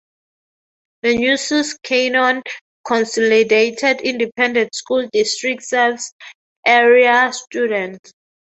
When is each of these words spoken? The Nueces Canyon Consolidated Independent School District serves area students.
The 1.03 1.15
Nueces 1.15 1.77
Canyon 1.83 2.41
Consolidated 2.87 4.01
Independent 4.01 4.73
School 4.73 5.07
District 5.13 5.61
serves 5.61 6.15
area 6.65 7.31
students. 7.33 8.11